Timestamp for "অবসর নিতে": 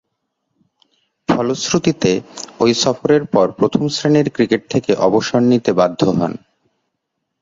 5.07-5.71